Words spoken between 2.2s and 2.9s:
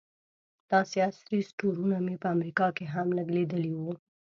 په امریکا کې